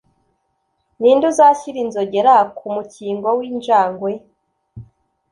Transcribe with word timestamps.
Ninde 0.99 1.25
uzashyira 1.31 1.77
inzogera 1.85 2.33
ku 2.57 2.65
mukingo 2.75 3.27
w'injangwe? 3.37 4.11